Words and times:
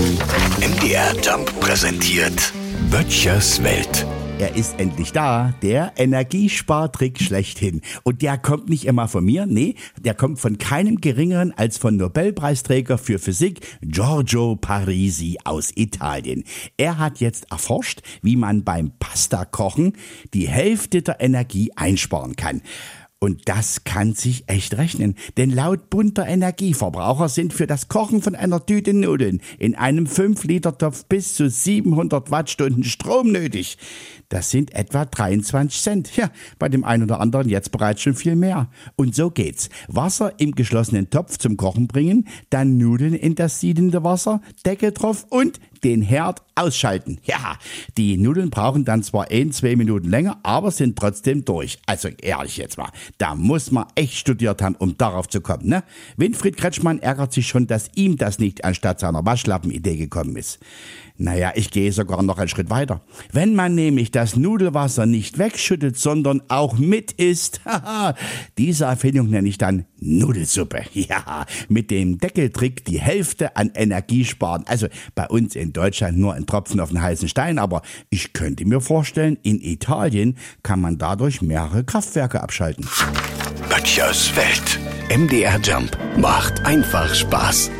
MDR 0.00 1.14
Jump 1.20 1.60
präsentiert 1.60 2.54
Böttchers 2.90 3.62
Welt. 3.62 4.06
Er 4.38 4.56
ist 4.56 4.80
endlich 4.80 5.12
da, 5.12 5.52
der 5.60 5.92
Energiespartrick 5.96 7.20
schlechthin. 7.20 7.82
Und 8.02 8.22
der 8.22 8.38
kommt 8.38 8.70
nicht 8.70 8.86
immer 8.86 9.08
von 9.08 9.22
mir, 9.22 9.44
nee, 9.44 9.74
der 9.98 10.14
kommt 10.14 10.40
von 10.40 10.56
keinem 10.56 11.02
geringeren 11.02 11.52
als 11.52 11.76
von 11.76 11.98
Nobelpreisträger 11.98 12.96
für 12.96 13.18
Physik 13.18 13.60
Giorgio 13.82 14.56
Parisi 14.56 15.36
aus 15.44 15.70
Italien. 15.74 16.44
Er 16.78 16.96
hat 16.96 17.20
jetzt 17.20 17.52
erforscht, 17.52 18.00
wie 18.22 18.36
man 18.36 18.64
beim 18.64 18.92
Pasta-Kochen 18.98 19.92
die 20.32 20.48
Hälfte 20.48 21.02
der 21.02 21.20
Energie 21.20 21.72
einsparen 21.76 22.36
kann. 22.36 22.62
Und 23.22 23.50
das 23.50 23.84
kann 23.84 24.14
sich 24.14 24.44
echt 24.46 24.78
rechnen, 24.78 25.14
denn 25.36 25.50
laut 25.50 25.90
bunter 25.90 26.26
Energieverbraucher 26.26 27.28
sind 27.28 27.52
für 27.52 27.66
das 27.66 27.88
Kochen 27.88 28.22
von 28.22 28.34
einer 28.34 28.64
Tüte 28.64 28.94
Nudeln 28.94 29.42
in 29.58 29.74
einem 29.74 30.06
5-Liter-Topf 30.06 31.04
bis 31.04 31.34
zu 31.34 31.50
700 31.50 32.30
Wattstunden 32.30 32.82
Strom 32.82 33.30
nötig. 33.30 33.76
Das 34.30 34.50
sind 34.50 34.74
etwa 34.74 35.04
23 35.04 35.82
Cent. 35.82 36.16
Ja, 36.16 36.30
bei 36.58 36.70
dem 36.70 36.82
einen 36.82 37.02
oder 37.02 37.20
anderen 37.20 37.50
jetzt 37.50 37.72
bereits 37.72 38.00
schon 38.00 38.14
viel 38.14 38.36
mehr. 38.36 38.70
Und 38.96 39.14
so 39.14 39.30
geht's. 39.30 39.68
Wasser 39.86 40.32
im 40.38 40.52
geschlossenen 40.52 41.10
Topf 41.10 41.36
zum 41.36 41.58
Kochen 41.58 41.88
bringen, 41.88 42.26
dann 42.48 42.78
Nudeln 42.78 43.12
in 43.12 43.34
das 43.34 43.60
siedende 43.60 44.02
Wasser, 44.02 44.40
Deckel 44.64 44.92
drauf 44.92 45.26
und 45.28 45.60
den 45.84 46.02
Herd 46.02 46.42
ausschalten. 46.54 47.18
Ja, 47.24 47.58
die 47.96 48.16
Nudeln 48.16 48.50
brauchen 48.50 48.84
dann 48.84 49.02
zwar 49.02 49.30
ein, 49.30 49.52
zwei 49.52 49.76
Minuten 49.76 50.08
länger, 50.08 50.38
aber 50.42 50.70
sind 50.70 50.98
trotzdem 50.98 51.44
durch. 51.44 51.78
Also 51.86 52.08
ehrlich 52.08 52.56
jetzt 52.56 52.78
mal, 52.78 52.90
da 53.18 53.34
muss 53.34 53.70
man 53.70 53.86
echt 53.94 54.14
studiert 54.14 54.62
haben, 54.62 54.76
um 54.76 54.96
darauf 54.96 55.28
zu 55.28 55.40
kommen, 55.40 55.68
ne? 55.68 55.82
Winfried 56.16 56.56
Kretschmann 56.56 56.98
ärgert 57.00 57.32
sich 57.32 57.46
schon, 57.48 57.66
dass 57.66 57.90
ihm 57.94 58.16
das 58.16 58.38
nicht 58.38 58.64
anstatt 58.64 59.00
seiner 59.00 59.24
Waschlappen-Idee 59.24 59.96
gekommen 59.96 60.36
ist. 60.36 60.58
Naja, 61.22 61.52
ich 61.54 61.70
gehe 61.70 61.92
sogar 61.92 62.22
noch 62.22 62.38
einen 62.38 62.48
Schritt 62.48 62.70
weiter. 62.70 63.02
Wenn 63.30 63.54
man 63.54 63.74
nämlich 63.74 64.10
das 64.10 64.36
Nudelwasser 64.36 65.04
nicht 65.04 65.36
wegschüttet, 65.36 65.98
sondern 65.98 66.40
auch 66.48 66.78
mit 66.78 67.12
isst, 67.12 67.60
diese 68.58 68.86
Erfindung 68.86 69.28
nenne 69.28 69.46
ich 69.46 69.58
dann 69.58 69.84
Nudelsuppe. 69.98 70.80
Ja, 70.94 71.44
mit 71.68 71.90
dem 71.90 72.18
Deckeltrick 72.18 72.84
die 72.84 73.00
Hälfte 73.00 73.56
an 73.56 73.70
Energie 73.74 74.24
sparen. 74.24 74.64
Also 74.66 74.86
bei 75.14 75.26
uns 75.28 75.56
in 75.70 75.74
Deutschland 75.74 76.18
nur 76.18 76.34
ein 76.34 76.46
Tropfen 76.46 76.80
auf 76.80 76.88
den 76.88 77.00
heißen 77.00 77.28
Stein, 77.28 77.60
aber 77.60 77.82
ich 78.10 78.32
könnte 78.32 78.64
mir 78.64 78.80
vorstellen, 78.80 79.38
in 79.44 79.60
Italien 79.60 80.36
kann 80.64 80.80
man 80.80 80.98
dadurch 80.98 81.42
mehrere 81.42 81.84
Kraftwerke 81.84 82.42
abschalten. 82.42 82.88
Böttchers 83.68 84.34
Welt. 84.34 84.80
MDR 85.16 85.60
Jump 85.60 85.96
macht 86.16 86.66
einfach 86.66 87.14
Spaß. 87.14 87.70